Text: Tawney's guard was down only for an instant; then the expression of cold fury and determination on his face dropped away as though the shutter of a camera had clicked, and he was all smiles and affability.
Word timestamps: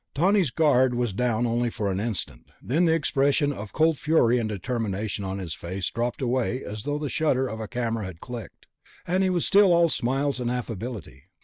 Tawney's 0.15 0.49
guard 0.49 0.95
was 0.95 1.13
down 1.13 1.45
only 1.45 1.69
for 1.69 1.91
an 1.91 1.99
instant; 1.99 2.49
then 2.59 2.85
the 2.85 2.95
expression 2.95 3.53
of 3.53 3.71
cold 3.71 3.99
fury 3.99 4.39
and 4.39 4.49
determination 4.49 5.23
on 5.23 5.37
his 5.37 5.53
face 5.53 5.91
dropped 5.91 6.23
away 6.23 6.63
as 6.63 6.85
though 6.85 6.97
the 6.97 7.07
shutter 7.07 7.47
of 7.47 7.59
a 7.59 7.67
camera 7.67 8.05
had 8.05 8.19
clicked, 8.19 8.65
and 9.05 9.21
he 9.23 9.29
was 9.29 9.47
all 9.53 9.89
smiles 9.89 10.39
and 10.39 10.49
affability. 10.49 11.25